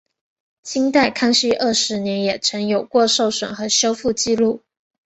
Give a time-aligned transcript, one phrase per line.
[0.63, 4.63] 清代康熙二十年也曾有过受损和修复纪录。